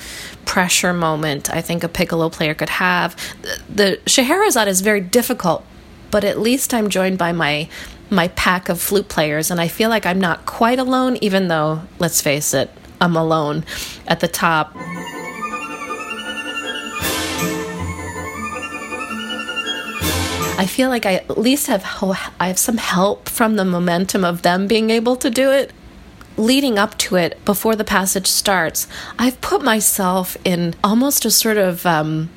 pressure 0.45 0.93
moment 0.93 1.53
I 1.53 1.61
think 1.61 1.83
a 1.83 1.87
piccolo 1.87 2.29
player 2.29 2.55
could 2.55 2.69
have. 2.69 3.15
The, 3.43 3.59
the 3.69 3.99
Scheherazade 4.07 4.67
is 4.67 4.81
very 4.81 5.01
difficult 5.01 5.63
but 6.11 6.23
at 6.23 6.39
least 6.39 6.73
I'm 6.73 6.89
joined 6.89 7.17
by 7.17 7.31
my 7.31 7.69
my 8.09 8.27
pack 8.29 8.69
of 8.69 8.81
flute 8.81 9.07
players 9.07 9.51
and 9.51 9.61
I 9.61 9.67
feel 9.67 9.89
like 9.89 10.05
I'm 10.05 10.19
not 10.19 10.45
quite 10.45 10.79
alone 10.79 11.17
even 11.21 11.47
though 11.47 11.83
let's 11.99 12.21
face 12.21 12.53
it 12.53 12.71
I'm 13.01 13.15
alone 13.15 13.63
at 14.07 14.19
the 14.19 14.27
top. 14.27 14.75
I 20.59 20.65
feel 20.65 20.89
like 20.89 21.05
I 21.05 21.13
at 21.13 21.37
least 21.37 21.67
have 21.67 21.85
I 22.39 22.47
have 22.47 22.59
some 22.59 22.77
help 22.77 23.29
from 23.29 23.55
the 23.55 23.63
momentum 23.63 24.25
of 24.25 24.41
them 24.41 24.67
being 24.67 24.89
able 24.89 25.15
to 25.15 25.29
do 25.29 25.51
it. 25.51 25.71
Leading 26.35 26.77
up 26.77 26.97
to 26.97 27.15
it, 27.15 27.43
before 27.45 27.75
the 27.75 27.83
passage 27.85 28.27
starts, 28.27 28.87
I've 29.17 29.39
put 29.41 29.61
myself 29.61 30.37
in 30.43 30.73
almost 30.83 31.25
a 31.25 31.31
sort 31.31 31.57
of 31.57 31.85
um, 31.85 32.29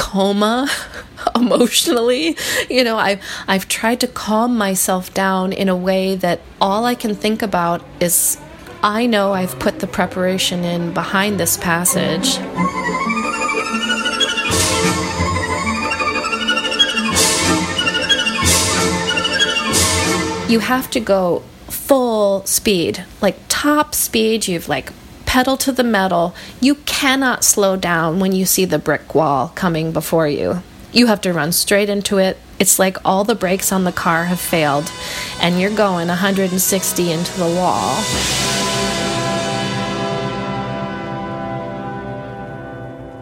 coma 0.00 0.66
emotionally. 1.36 2.36
You 2.70 2.82
know, 2.82 2.96
I've 2.96 3.22
I've 3.46 3.68
tried 3.68 4.00
to 4.00 4.08
calm 4.08 4.56
myself 4.56 5.12
down 5.12 5.52
in 5.52 5.68
a 5.68 5.76
way 5.76 6.16
that 6.16 6.40
all 6.60 6.86
I 6.86 6.94
can 6.94 7.14
think 7.14 7.42
about 7.42 7.84
is 8.00 8.38
I 8.82 9.06
know 9.06 9.32
I've 9.34 9.58
put 9.58 9.80
the 9.80 9.86
preparation 9.86 10.64
in 10.64 10.94
behind 10.94 11.38
this 11.38 11.58
passage. 11.58 12.38
You 20.50 20.60
have 20.60 20.90
to 20.92 21.00
go 21.00 21.42
full 21.68 22.44
speed, 22.46 23.04
like 23.20 23.36
top 23.48 23.94
speed. 23.94 24.48
You've 24.48 24.68
like 24.68 24.92
pedal 25.30 25.56
to 25.56 25.70
the 25.70 25.84
metal. 25.84 26.34
You 26.60 26.74
cannot 26.74 27.44
slow 27.44 27.76
down 27.76 28.18
when 28.18 28.32
you 28.32 28.44
see 28.44 28.64
the 28.64 28.80
brick 28.80 29.14
wall 29.14 29.52
coming 29.54 29.92
before 29.92 30.26
you. 30.26 30.60
You 30.90 31.06
have 31.06 31.20
to 31.20 31.32
run 31.32 31.52
straight 31.52 31.88
into 31.88 32.18
it. 32.18 32.36
It's 32.58 32.80
like 32.80 32.96
all 33.04 33.22
the 33.22 33.36
brakes 33.36 33.70
on 33.70 33.84
the 33.84 33.92
car 33.92 34.24
have 34.24 34.40
failed, 34.40 34.90
and 35.40 35.60
you're 35.60 35.70
going 35.70 36.08
160 36.08 37.12
into 37.12 37.38
the 37.38 37.44
wall. 37.44 37.94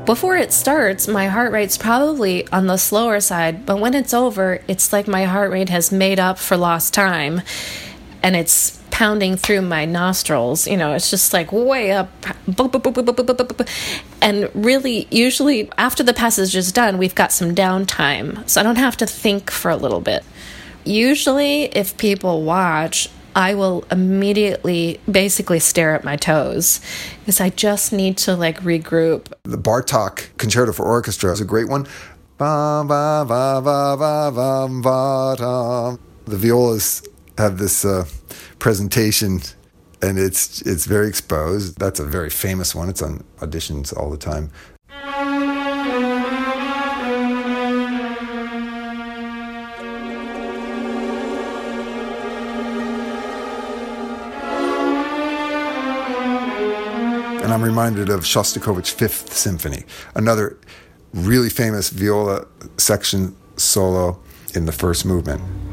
Before 0.07 0.39
it 0.39 0.55
starts, 0.55 1.07
my 1.07 1.29
heart 1.29 1.53
rate's 1.53 1.77
probably 1.77 2.49
on 2.49 2.69
the 2.69 2.79
slower 2.79 3.21
side, 3.21 3.67
but 3.67 3.81
when 3.81 3.93
it's 3.93 4.15
over, 4.15 4.63
it's 4.67 4.95
like 4.95 5.09
my 5.09 5.27
heart 5.27 5.51
rate 5.51 5.69
has 5.69 5.93
made 5.93 6.19
up 6.19 6.39
for 6.39 6.57
lost 6.57 6.95
time 6.95 7.43
and 8.23 8.35
it's 8.35 8.79
pounding 8.99 9.37
through 9.37 9.63
my 9.63 9.85
nostrils. 9.85 10.67
You 10.67 10.77
know, 10.77 10.93
it's 10.93 11.09
just 11.09 11.33
like 11.33 11.53
way 11.53 11.93
up. 11.93 12.11
And 14.21 14.51
really, 14.55 15.07
usually 15.13 15.71
after 15.79 16.03
the 16.03 16.13
passage 16.13 16.57
is 16.57 16.73
done, 16.73 16.99
we've 16.99 17.15
got 17.15 17.31
some 17.31 17.55
downtime. 17.55 18.49
So 18.49 18.61
I 18.61 18.65
don't 18.65 18.75
have 18.75 18.97
to 18.97 19.07
think 19.07 19.53
for 19.53 19.71
a 19.71 19.77
little 19.77 20.01
bit. 20.01 20.25
Usually, 20.85 21.67
if 21.67 21.97
people 21.97 22.43
watch, 22.43 23.09
I 23.37 23.55
will 23.55 23.85
immediately 23.93 24.99
basically 25.09 25.61
stare 25.61 25.95
at 25.95 26.03
my 26.03 26.17
toes 26.17 26.81
because 27.21 27.41
I 27.41 27.51
just 27.51 27.93
need 27.93 28.17
to 28.19 28.35
like 28.35 28.63
regroup. 28.63 29.33
The 29.45 29.59
Bartok 29.59 30.37
Concerto 30.39 30.73
for 30.73 30.85
Orchestra 30.85 31.31
is 31.31 31.41
a 31.41 31.45
great 31.45 31.69
one. 31.69 31.85
The 32.39 32.85
ba, 32.89 33.25
ba, 33.29 33.63
have 37.39 37.57
this 37.57 37.85
uh, 37.85 38.05
presentation 38.59 39.41
and 40.03 40.19
it's 40.19 40.61
it's 40.63 40.87
very 40.87 41.09
exposed. 41.09 41.79
That's 41.79 42.01
a 42.01 42.05
very 42.05 42.31
famous 42.31 42.75
one. 42.75 42.89
It's 42.89 43.01
on 43.03 43.25
auditions 43.39 43.97
all 43.97 44.11
the 44.11 44.17
time. 44.17 44.51
And 57.43 57.53
I'm 57.53 57.63
reminded 57.63 58.09
of 58.09 58.21
Shostakovich's 58.21 58.91
Fifth 58.91 59.33
Symphony, 59.33 59.85
another 60.15 60.59
really 61.15 61.51
famous 61.51 61.89
viola 61.91 62.47
section 62.77 63.37
solo 63.57 64.21
in 64.55 64.67
the 64.67 64.73
first 64.73 65.05
movement. 65.07 65.68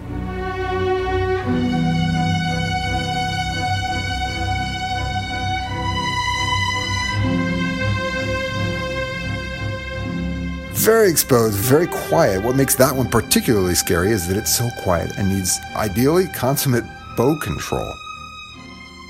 Very 10.86 11.10
exposed, 11.10 11.58
very 11.58 11.88
quiet. 11.88 12.44
What 12.44 12.56
makes 12.56 12.76
that 12.76 12.96
one 12.96 13.10
particularly 13.10 13.74
scary 13.74 14.12
is 14.12 14.28
that 14.28 14.38
it's 14.38 14.56
so 14.56 14.70
quiet 14.84 15.18
and 15.18 15.28
needs 15.28 15.58
ideally 15.76 16.28
consummate 16.36 16.84
bow 17.18 17.36
control. 17.40 17.92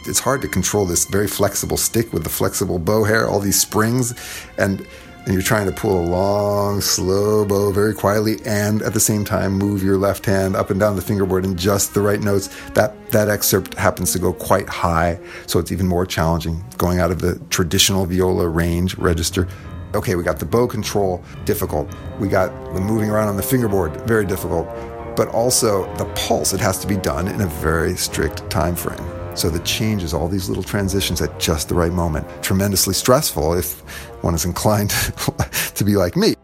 It's 0.08 0.20
hard 0.20 0.42
to 0.44 0.48
control 0.48 0.86
this 0.86 1.04
very 1.04 1.28
flexible 1.28 1.76
stick 1.76 2.14
with 2.14 2.24
the 2.24 2.30
flexible 2.30 2.80
bow 2.80 3.04
hair, 3.04 3.28
all 3.28 3.42
these 3.42 3.60
springs, 3.60 4.14
and 4.58 4.88
and 5.26 5.34
you're 5.34 5.44
trying 5.44 5.66
to 5.66 5.74
pull 5.74 6.00
a 6.00 6.08
long, 6.08 6.80
slow 6.80 7.44
bow 7.44 7.74
very 7.74 7.94
quietly, 7.94 8.38
and 8.46 8.82
at 8.82 8.94
the 8.94 9.00
same 9.02 9.26
time 9.26 9.52
move 9.52 9.84
your 9.84 9.98
left 9.98 10.26
hand 10.26 10.56
up 10.56 10.70
and 10.70 10.80
down 10.80 10.96
the 10.96 11.02
fingerboard 11.02 11.44
in 11.44 11.58
just 11.58 11.94
the 11.94 12.00
right 12.00 12.22
notes. 12.22 12.48
That 12.70 13.12
that 13.12 13.28
excerpt 13.28 13.74
happens 13.74 14.14
to 14.14 14.20
go 14.20 14.32
quite 14.32 14.70
high, 14.70 15.20
so 15.46 15.60
it's 15.60 15.74
even 15.74 15.88
more 15.88 16.06
challenging, 16.06 16.64
going 16.78 17.00
out 17.00 17.12
of 17.12 17.20
the 17.20 17.38
traditional 17.50 18.06
viola 18.06 18.48
range 18.48 18.98
register 18.98 19.50
okay, 19.96 20.16
we 20.16 20.24
got 20.24 20.40
the 20.40 20.46
bow 20.46 20.68
control, 20.68 21.24
difficult. 21.46 21.94
We 22.20 22.28
got 22.28 22.50
the 22.74 22.82
moving 22.82 23.10
around 23.10 23.30
on 23.30 23.38
the 23.38 23.44
fingerboard, 23.44 24.00
very 24.08 24.26
difficult. 24.26 24.68
But 25.16 25.30
also 25.30 25.92
the 25.96 26.06
pulse, 26.16 26.54
it 26.54 26.60
has 26.60 26.78
to 26.80 26.88
be 26.88 26.98
done 26.98 27.28
in 27.28 27.42
a 27.42 27.48
very 27.48 27.96
strict 27.96 28.50
time 28.50 28.76
frame. 28.76 29.04
So 29.36 29.50
the 29.50 29.60
changes, 29.60 30.14
all 30.14 30.28
these 30.28 30.48
little 30.48 30.64
transitions 30.64 31.22
at 31.22 31.40
just 31.40 31.70
the 31.70 31.76
right 31.76 31.92
moment. 31.92 32.28
Tremendously 32.44 32.94
stressful 32.94 33.54
if 33.54 33.80
one 34.24 34.34
is 34.34 34.46
inclined 34.46 34.90
to 35.76 35.84
be 35.84 35.96
like 35.96 36.16
me. 36.16 36.35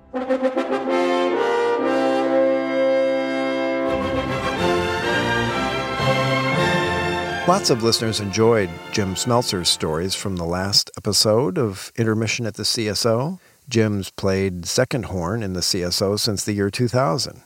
Lots 7.52 7.70
of 7.70 7.84
listeners 7.84 8.22
enjoyed 8.22 8.70
Jim 8.94 9.14
Smelser's 9.14 9.68
stories 9.68 10.16
from 10.16 10.38
the 10.38 10.46
last 10.46 10.90
episode 10.96 11.58
of 11.58 11.92
Intermission 11.98 12.46
at 12.46 12.54
the 12.54 12.64
CSO. 12.64 13.40
Jim's 13.68 14.10
played 14.10 14.66
second 14.66 15.08
horn 15.08 15.44
in 15.44 15.52
the 15.52 15.60
CSO 15.60 16.18
since 16.18 16.46
the 16.46 16.54
year 16.54 16.70
2000. 16.70 17.44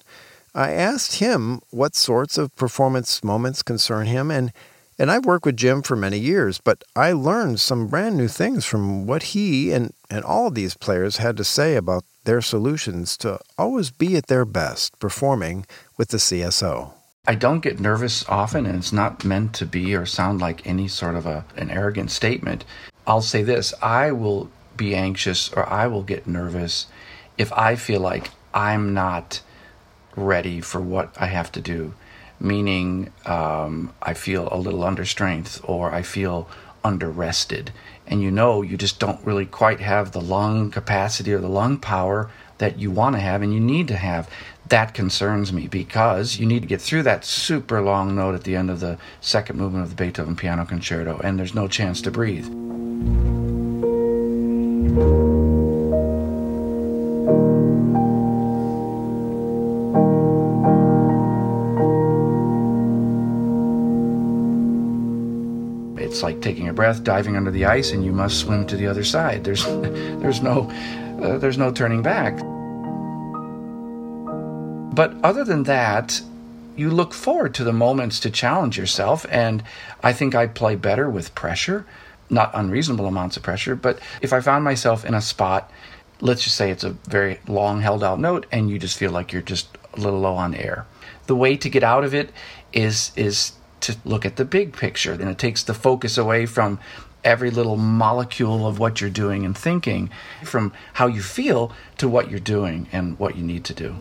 I 0.53 0.73
asked 0.73 1.15
him 1.15 1.59
what 1.71 1.95
sorts 1.95 2.37
of 2.37 2.55
performance 2.55 3.23
moments 3.23 3.63
concern 3.63 4.05
him, 4.05 4.29
and, 4.29 4.53
and 4.99 5.09
I've 5.09 5.25
worked 5.25 5.47
with 5.47 5.57
Jim 5.57 5.81
for 5.81 5.95
many 5.95 6.19
years, 6.19 6.59
but 6.59 6.83
I 6.95 7.11
learned 7.11 7.59
some 7.59 7.87
brand 7.87 8.15
new 8.15 8.27
things 8.27 8.63
from 8.63 9.07
what 9.07 9.33
he 9.33 9.71
and, 9.71 9.91
and 10.11 10.23
all 10.23 10.49
of 10.49 10.53
these 10.53 10.77
players 10.77 11.17
had 11.17 11.35
to 11.37 11.43
say 11.43 11.75
about 11.75 12.03
their 12.25 12.41
solutions 12.41 13.17
to 13.17 13.39
always 13.57 13.89
be 13.89 14.15
at 14.17 14.27
their 14.27 14.45
best 14.45 14.99
performing 14.99 15.65
with 15.97 16.09
the 16.09 16.17
CSO. 16.17 16.93
I 17.27 17.35
don't 17.35 17.61
get 17.61 17.79
nervous 17.79 18.27
often, 18.29 18.65
and 18.65 18.77
it's 18.77 18.93
not 18.93 19.25
meant 19.25 19.53
to 19.55 19.65
be 19.65 19.95
or 19.95 20.05
sound 20.05 20.41
like 20.41 20.65
any 20.67 20.87
sort 20.87 21.15
of 21.15 21.25
a, 21.25 21.45
an 21.57 21.71
arrogant 21.71 22.11
statement. 22.11 22.65
I'll 23.07 23.21
say 23.21 23.41
this 23.43 23.73
I 23.81 24.11
will 24.11 24.49
be 24.77 24.95
anxious 24.95 25.51
or 25.53 25.67
I 25.67 25.87
will 25.87 26.03
get 26.03 26.27
nervous 26.27 26.87
if 27.37 27.51
I 27.53 27.75
feel 27.75 27.99
like 27.99 28.29
I'm 28.53 28.93
not 28.93 29.41
ready 30.15 30.61
for 30.61 30.79
what 30.79 31.15
I 31.19 31.27
have 31.27 31.51
to 31.53 31.61
do, 31.61 31.93
meaning 32.39 33.11
um, 33.25 33.93
I 34.01 34.13
feel 34.13 34.47
a 34.51 34.57
little 34.57 34.83
under 34.83 35.05
strength 35.05 35.61
or 35.63 35.93
I 35.93 36.03
feel 36.03 36.47
under 36.83 37.09
rested. 37.09 37.71
And 38.07 38.21
you 38.21 38.31
know, 38.31 38.61
you 38.61 38.77
just 38.77 38.99
don't 38.99 39.25
really 39.25 39.45
quite 39.45 39.79
have 39.79 40.11
the 40.11 40.21
lung 40.21 40.69
capacity 40.71 41.33
or 41.33 41.39
the 41.39 41.49
lung 41.49 41.77
power 41.77 42.29
that 42.57 42.79
you 42.79 42.91
want 42.91 43.15
to 43.15 43.19
have 43.19 43.41
and 43.41 43.53
you 43.53 43.59
need 43.59 43.87
to 43.89 43.97
have. 43.97 44.29
That 44.69 44.93
concerns 44.93 45.53
me 45.53 45.67
because 45.67 46.39
you 46.39 46.45
need 46.45 46.61
to 46.61 46.67
get 46.67 46.81
through 46.81 47.03
that 47.03 47.23
super 47.23 47.81
long 47.81 48.15
note 48.15 48.33
at 48.33 48.43
the 48.43 48.55
end 48.55 48.71
of 48.71 48.79
the 48.79 48.97
second 49.21 49.57
movement 49.57 49.83
of 49.83 49.89
the 49.91 49.95
Beethoven 49.95 50.35
Piano 50.35 50.65
Concerto, 50.65 51.19
and 51.23 51.37
there's 51.37 51.53
no 51.53 51.67
chance 51.67 52.01
to 52.01 52.11
breathe. 52.11 52.47
It's 65.97 66.23
like 66.23 66.41
taking 66.41 66.69
a 66.69 66.73
breath, 66.73 67.03
diving 67.03 67.35
under 67.35 67.51
the 67.51 67.65
ice, 67.65 67.91
and 67.91 68.05
you 68.05 68.13
must 68.13 68.39
swim 68.39 68.65
to 68.67 68.77
the 68.77 68.87
other 68.87 69.03
side. 69.03 69.43
There's, 69.43 69.65
there's 69.65 70.41
no, 70.41 70.71
uh, 71.21 71.37
there's 71.37 71.57
no 71.57 71.71
turning 71.71 72.01
back. 72.01 72.37
But 74.95 75.13
other 75.23 75.43
than 75.43 75.63
that, 75.63 76.21
you 76.75 76.89
look 76.89 77.13
forward 77.13 77.53
to 77.55 77.63
the 77.63 77.73
moments 77.73 78.19
to 78.21 78.29
challenge 78.29 78.77
yourself, 78.77 79.25
and 79.29 79.63
I 80.03 80.13
think 80.13 80.35
I 80.35 80.47
play 80.47 80.75
better 80.75 81.09
with 81.09 81.35
pressure, 81.35 81.85
not 82.29 82.51
unreasonable 82.53 83.05
amounts 83.05 83.37
of 83.37 83.43
pressure. 83.43 83.75
But 83.75 83.99
if 84.21 84.33
I 84.33 84.41
found 84.41 84.63
myself 84.63 85.05
in 85.05 85.13
a 85.13 85.21
spot, 85.21 85.71
let's 86.21 86.43
just 86.43 86.55
say 86.55 86.71
it's 86.71 86.83
a 86.83 86.91
very 87.09 87.39
long 87.47 87.81
held 87.81 88.03
out 88.03 88.19
note, 88.19 88.45
and 88.51 88.69
you 88.69 88.79
just 88.79 88.97
feel 88.97 89.11
like 89.11 89.31
you're 89.31 89.41
just 89.41 89.77
a 89.93 89.99
little 89.99 90.19
low 90.19 90.35
on 90.35 90.55
air, 90.55 90.85
the 91.27 91.35
way 91.35 91.57
to 91.57 91.69
get 91.69 91.83
out 91.83 92.03
of 92.03 92.13
it 92.13 92.31
is 92.73 93.11
is 93.15 93.53
to 93.81 93.95
look 94.03 94.25
at 94.25 94.35
the 94.35 94.45
big 94.45 94.73
picture. 94.73 95.13
And 95.13 95.29
it 95.29 95.37
takes 95.37 95.63
the 95.63 95.73
focus 95.73 96.17
away 96.17 96.45
from 96.45 96.79
every 97.25 97.51
little 97.51 97.75
molecule 97.75 98.65
of 98.65 98.79
what 98.79 99.01
you're 99.01 99.09
doing 99.09 99.43
and 99.43 99.57
thinking, 99.57 100.09
from 100.43 100.71
how 100.93 101.07
you 101.07 101.21
feel 101.21 101.73
to 101.97 102.07
what 102.07 102.29
you're 102.29 102.39
doing 102.39 102.87
and 102.91 103.19
what 103.19 103.35
you 103.35 103.43
need 103.43 103.65
to 103.65 103.73
do. 103.73 103.95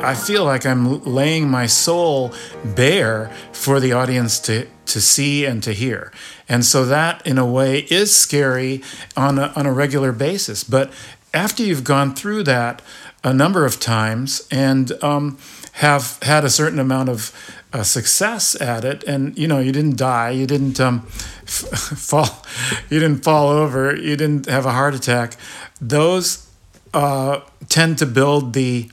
I 0.00 0.14
feel 0.14 0.42
like 0.42 0.64
I'm 0.64 1.04
laying 1.04 1.50
my 1.50 1.66
soul 1.66 2.32
bare 2.64 3.30
for 3.52 3.78
the 3.78 3.92
audience 3.92 4.40
to, 4.40 4.66
to 4.86 5.00
see 5.02 5.44
and 5.44 5.62
to 5.62 5.74
hear. 5.74 6.12
And 6.48 6.64
so 6.64 6.86
that, 6.86 7.26
in 7.26 7.36
a 7.36 7.44
way, 7.44 7.80
is 7.90 8.16
scary 8.16 8.82
on 9.16 9.38
a, 9.38 9.52
on 9.54 9.66
a 9.66 9.72
regular 9.72 10.12
basis. 10.12 10.64
But 10.64 10.90
after 11.34 11.62
you've 11.62 11.84
gone 11.84 12.14
through 12.14 12.44
that 12.44 12.80
a 13.22 13.34
number 13.34 13.66
of 13.66 13.80
times 13.80 14.48
and 14.50 14.92
um, 15.02 15.36
have 15.72 16.18
had 16.22 16.44
a 16.44 16.50
certain 16.50 16.78
amount 16.78 17.10
of 17.10 17.32
uh, 17.72 17.82
success 17.82 18.60
at 18.60 18.84
it, 18.84 19.04
and 19.04 19.36
you 19.38 19.46
know, 19.46 19.58
you 19.58 19.72
didn't 19.72 19.96
die, 19.96 20.30
you 20.30 20.46
didn't 20.46 20.80
um, 20.80 21.06
f- 21.06 21.68
fall, 21.98 22.44
you 22.88 22.98
didn't 22.98 23.22
fall 23.24 23.48
over, 23.48 23.94
you 23.94 24.16
didn't 24.16 24.46
have 24.46 24.66
a 24.66 24.72
heart 24.72 24.94
attack. 24.94 25.36
Those 25.80 26.48
uh, 26.94 27.40
tend 27.68 27.98
to 27.98 28.06
build 28.06 28.52
the 28.52 28.90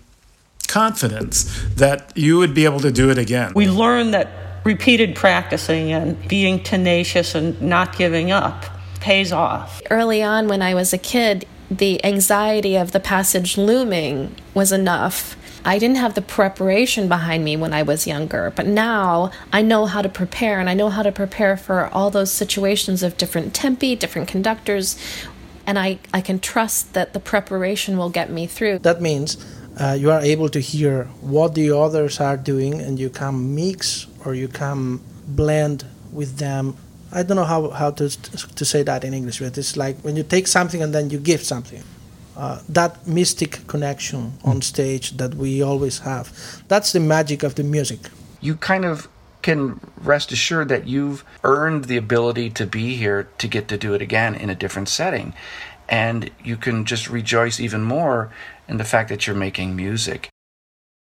confidence 0.67 1.43
that 1.75 2.11
you 2.15 2.37
would 2.37 2.53
be 2.53 2.65
able 2.65 2.79
to 2.81 2.91
do 2.91 3.09
it 3.09 3.17
again. 3.17 3.53
We 3.55 3.69
learn 3.69 4.11
that 4.11 4.27
repeated 4.65 5.15
practicing 5.15 5.91
and 5.91 6.27
being 6.27 6.61
tenacious 6.61 7.35
and 7.35 7.59
not 7.61 7.97
giving 7.97 8.31
up 8.31 8.65
pays 8.99 9.31
off. 9.31 9.81
Early 9.91 10.23
on, 10.23 10.47
when 10.47 10.61
I 10.61 10.73
was 10.73 10.91
a 10.91 10.97
kid, 10.97 11.45
the 11.69 12.03
anxiety 12.03 12.75
of 12.75 12.91
the 12.91 12.99
passage 12.99 13.57
looming 13.57 14.35
was 14.53 14.71
enough. 14.71 15.37
I 15.65 15.79
didn't 15.79 15.97
have 15.97 16.13
the 16.13 16.21
preparation 16.21 17.09
behind 17.09 17.43
me 17.43 17.57
when 17.57 17.73
I 17.73 17.81
was 17.81 18.05
younger, 18.05 18.53
but 18.55 18.67
now 18.67 19.31
I 19.51 19.63
know 19.63 19.87
how 19.87 20.03
to 20.03 20.09
prepare 20.09 20.59
and 20.59 20.69
I 20.69 20.75
know 20.75 20.89
how 20.89 21.01
to 21.01 21.11
prepare 21.11 21.57
for 21.57 21.87
all 21.87 22.11
those 22.11 22.31
situations 22.31 23.01
of 23.01 23.17
different 23.17 23.55
tempi, 23.55 23.95
different 23.95 24.27
conductors, 24.27 24.95
and 25.65 25.79
I, 25.79 25.97
I 26.13 26.21
can 26.21 26.39
trust 26.39 26.93
that 26.93 27.13
the 27.13 27.19
preparation 27.19 27.97
will 27.97 28.11
get 28.11 28.29
me 28.29 28.45
through. 28.45 28.79
That 28.79 29.01
means 29.01 29.43
uh, 29.79 29.97
you 29.99 30.11
are 30.11 30.21
able 30.21 30.49
to 30.49 30.59
hear 30.59 31.05
what 31.19 31.55
the 31.55 31.71
others 31.71 32.19
are 32.19 32.37
doing 32.37 32.79
and 32.79 32.99
you 32.99 33.09
can 33.09 33.55
mix 33.55 34.05
or 34.23 34.35
you 34.35 34.47
can 34.47 34.99
blend 35.27 35.83
with 36.11 36.37
them. 36.37 36.77
I 37.11 37.23
don't 37.23 37.37
know 37.37 37.43
how, 37.43 37.69
how 37.71 37.89
to, 37.91 38.09
to 38.09 38.65
say 38.65 38.83
that 38.83 39.03
in 39.03 39.15
English, 39.15 39.39
but 39.39 39.57
it's 39.57 39.75
like 39.75 39.97
when 40.01 40.15
you 40.15 40.21
take 40.21 40.45
something 40.45 40.83
and 40.83 40.93
then 40.93 41.09
you 41.09 41.17
give 41.17 41.41
something. 41.41 41.83
Uh, 42.35 42.59
that 42.67 43.07
mystic 43.07 43.65
connection 43.67 44.33
on 44.43 44.61
stage 44.61 45.17
that 45.17 45.35
we 45.35 45.61
always 45.61 45.99
have. 45.99 46.63
That's 46.67 46.91
the 46.91 46.99
magic 46.99 47.43
of 47.43 47.55
the 47.55 47.63
music. 47.63 48.09
You 48.41 48.55
kind 48.55 48.83
of 48.83 49.07
can 49.41 49.79
rest 49.97 50.31
assured 50.31 50.69
that 50.69 50.87
you've 50.87 51.23
earned 51.43 51.85
the 51.85 51.97
ability 51.97 52.49
to 52.49 52.65
be 52.65 52.95
here 52.95 53.29
to 53.37 53.47
get 53.47 53.67
to 53.67 53.77
do 53.77 53.93
it 53.93 54.01
again 54.01 54.35
in 54.35 54.49
a 54.49 54.55
different 54.55 54.89
setting. 54.89 55.33
And 55.87 56.31
you 56.43 56.57
can 56.57 56.83
just 56.83 57.09
rejoice 57.09 57.59
even 57.59 57.83
more 57.83 58.31
in 58.67 58.77
the 58.77 58.83
fact 58.83 59.09
that 59.09 59.27
you're 59.27 59.35
making 59.35 59.75
music. 59.75 60.29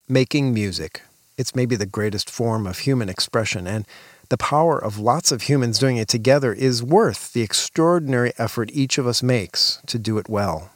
Making 0.09 0.53
music. 0.53 1.03
It's 1.39 1.57
maybe 1.57 1.75
the 1.75 1.87
greatest 1.87 2.29
form 2.31 2.67
of 2.67 2.81
human 2.81 3.09
expression, 3.09 3.67
and 3.67 3.87
the 4.29 4.37
power 4.37 4.79
of 4.79 4.99
lots 4.99 5.33
of 5.33 5.43
humans 5.43 5.79
doing 5.79 5.97
it 5.97 6.09
together 6.09 6.53
is 6.53 6.83
worth 6.83 7.33
the 7.33 7.43
extraordinary 7.43 8.33
effort 8.39 8.71
each 8.73 8.99
of 8.99 9.07
us 9.07 9.23
makes 9.23 9.81
to 9.87 9.99
do 9.99 10.19
it 10.19 10.29
well. 10.29 10.71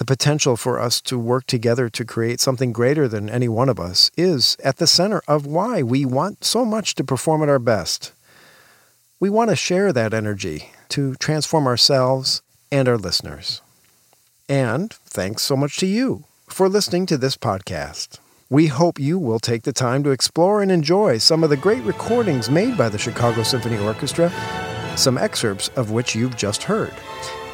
The 0.00 0.06
potential 0.06 0.56
for 0.56 0.80
us 0.80 0.98
to 1.02 1.18
work 1.18 1.46
together 1.46 1.90
to 1.90 2.06
create 2.06 2.40
something 2.40 2.72
greater 2.72 3.06
than 3.06 3.28
any 3.28 3.48
one 3.48 3.68
of 3.68 3.78
us 3.78 4.10
is 4.16 4.56
at 4.64 4.78
the 4.78 4.86
center 4.86 5.20
of 5.28 5.44
why 5.44 5.82
we 5.82 6.06
want 6.06 6.42
so 6.42 6.64
much 6.64 6.94
to 6.94 7.04
perform 7.04 7.42
at 7.42 7.50
our 7.50 7.58
best. 7.58 8.12
We 9.20 9.28
want 9.28 9.50
to 9.50 9.56
share 9.56 9.92
that 9.92 10.14
energy 10.14 10.72
to 10.88 11.16
transform 11.16 11.66
ourselves 11.66 12.40
and 12.72 12.88
our 12.88 12.96
listeners. 12.96 13.60
And 14.48 14.90
thanks 14.90 15.42
so 15.42 15.54
much 15.54 15.76
to 15.80 15.86
you 15.86 16.24
for 16.48 16.70
listening 16.70 17.04
to 17.04 17.18
this 17.18 17.36
podcast. 17.36 18.20
We 18.48 18.68
hope 18.68 18.98
you 18.98 19.18
will 19.18 19.38
take 19.38 19.64
the 19.64 19.74
time 19.74 20.02
to 20.04 20.12
explore 20.12 20.62
and 20.62 20.72
enjoy 20.72 21.18
some 21.18 21.44
of 21.44 21.50
the 21.50 21.58
great 21.58 21.82
recordings 21.82 22.48
made 22.48 22.78
by 22.78 22.88
the 22.88 22.96
Chicago 22.96 23.42
Symphony 23.42 23.76
Orchestra, 23.76 24.32
some 24.96 25.18
excerpts 25.18 25.68
of 25.76 25.90
which 25.90 26.14
you've 26.14 26.38
just 26.38 26.62
heard. 26.62 26.94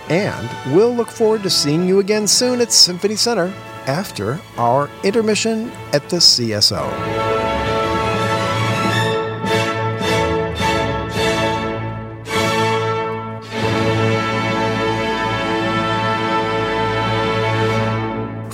And 0.09 0.75
we'll 0.75 0.95
look 0.95 1.11
forward 1.11 1.43
to 1.43 1.51
seeing 1.51 1.87
you 1.87 1.99
again 1.99 2.27
soon 2.27 2.61
at 2.61 2.73
Symphony 2.73 3.17
Center 3.17 3.53
after 3.87 4.41
our 4.57 4.89
intermission 5.03 5.71
at 5.93 6.09
the 6.09 6.17
CSO. 6.17 7.37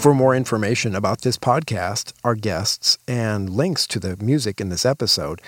For 0.03 0.15
more 0.15 0.35
information 0.35 0.97
about 0.97 1.21
this 1.21 1.39
podcast, 1.39 2.13
our 2.25 2.35
guests, 2.35 2.99
and 3.07 3.49
links 3.49 3.87
to 3.87 4.01
the 4.01 4.17
music 4.17 4.61
in 4.61 4.69
this 4.69 4.85
episode, 4.85 5.41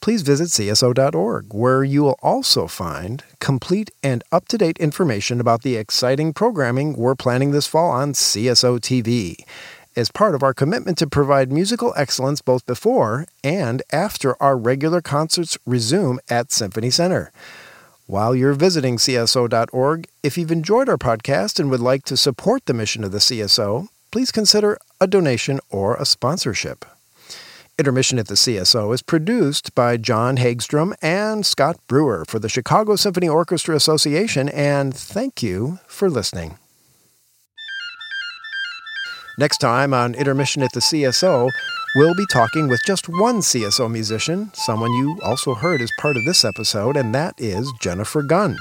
please 0.00 0.22
visit 0.22 0.48
CSO.org, 0.48 1.52
where 1.52 1.84
you 1.84 2.02
will 2.02 2.18
also 2.22 2.66
find 2.66 3.22
complete 3.40 3.90
and 4.02 4.22
up 4.30 4.48
to 4.48 4.58
date 4.58 4.78
information 4.78 5.40
about 5.40 5.62
the 5.62 5.76
exciting 5.76 6.32
programming 6.32 6.96
we're 6.96 7.14
planning 7.14 7.50
this 7.50 7.66
fall 7.66 7.90
on 7.90 8.12
CSO 8.12 8.78
TV 8.78 9.36
as 9.96 10.10
part 10.10 10.34
of 10.34 10.42
our 10.42 10.52
commitment 10.52 10.98
to 10.98 11.06
provide 11.06 11.50
musical 11.50 11.94
excellence 11.96 12.42
both 12.42 12.66
before 12.66 13.26
and 13.42 13.82
after 13.90 14.40
our 14.42 14.56
regular 14.56 15.00
concerts 15.00 15.56
resume 15.64 16.18
at 16.28 16.52
Symphony 16.52 16.90
Center. 16.90 17.32
While 18.06 18.36
you're 18.36 18.52
visiting 18.52 18.98
CSO.org, 18.98 20.06
if 20.22 20.38
you've 20.38 20.52
enjoyed 20.52 20.88
our 20.88 20.98
podcast 20.98 21.58
and 21.58 21.70
would 21.70 21.80
like 21.80 22.04
to 22.04 22.16
support 22.16 22.66
the 22.66 22.74
mission 22.74 23.02
of 23.02 23.10
the 23.10 23.18
CSO, 23.18 23.88
please 24.12 24.30
consider 24.30 24.78
a 25.00 25.06
donation 25.06 25.58
or 25.70 25.96
a 25.96 26.06
sponsorship. 26.06 26.84
Intermission 27.78 28.18
at 28.18 28.28
the 28.28 28.36
CSO 28.36 28.94
is 28.94 29.02
produced 29.02 29.74
by 29.74 29.98
John 29.98 30.38
Hagstrom 30.38 30.94
and 31.02 31.44
Scott 31.44 31.76
Brewer 31.88 32.24
for 32.26 32.38
the 32.38 32.48
Chicago 32.48 32.96
Symphony 32.96 33.28
Orchestra 33.28 33.76
Association, 33.76 34.48
and 34.48 34.96
thank 34.96 35.42
you 35.42 35.78
for 35.86 36.08
listening. 36.08 36.56
Next 39.38 39.58
time 39.58 39.92
on 39.92 40.14
Intermission 40.14 40.62
at 40.62 40.72
the 40.72 40.80
CSO, 40.80 41.50
we'll 41.96 42.14
be 42.14 42.24
talking 42.32 42.68
with 42.68 42.80
just 42.86 43.10
one 43.10 43.40
CSO 43.40 43.90
musician, 43.90 44.50
someone 44.54 44.92
you 44.94 45.20
also 45.22 45.52
heard 45.52 45.82
as 45.82 45.90
part 45.98 46.16
of 46.16 46.24
this 46.24 46.46
episode, 46.46 46.96
and 46.96 47.14
that 47.14 47.34
is 47.36 47.70
Jennifer 47.82 48.22
Gunn. 48.22 48.56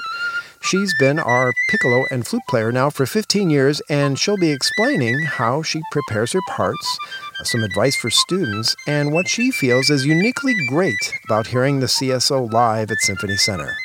She's 0.61 0.93
been 0.97 1.19
our 1.19 1.53
piccolo 1.69 2.05
and 2.09 2.25
flute 2.25 2.41
player 2.49 2.71
now 2.71 2.89
for 2.89 3.05
15 3.05 3.49
years, 3.51 3.81
and 3.87 4.17
she'll 4.17 4.35
be 4.35 4.51
explaining 4.51 5.21
how 5.23 5.61
she 5.61 5.81
prepares 5.91 6.33
her 6.33 6.41
parts, 6.49 6.97
some 7.43 7.63
advice 7.63 7.95
for 7.95 8.09
students, 8.09 8.75
and 8.87 9.13
what 9.13 9.27
she 9.27 9.51
feels 9.51 9.89
is 9.89 10.05
uniquely 10.05 10.53
great 10.69 11.13
about 11.25 11.47
hearing 11.47 11.79
the 11.79 11.87
CSO 11.87 12.51
live 12.51 12.91
at 12.91 12.97
Symphony 12.99 13.35
Center. 13.37 13.75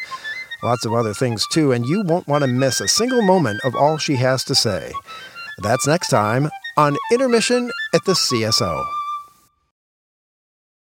Lots 0.62 0.84
of 0.84 0.92
other 0.92 1.14
things 1.14 1.46
too, 1.52 1.72
and 1.72 1.86
you 1.86 2.02
won't 2.02 2.28
want 2.28 2.42
to 2.44 2.48
miss 2.48 2.80
a 2.80 2.88
single 2.88 3.22
moment 3.22 3.60
of 3.64 3.74
all 3.74 3.98
she 3.98 4.16
has 4.16 4.44
to 4.44 4.54
say. 4.54 4.92
That's 5.58 5.86
next 5.86 6.08
time 6.08 6.48
on 6.76 6.96
Intermission 7.12 7.70
at 7.94 8.04
the 8.04 8.12
CSO. 8.12 8.99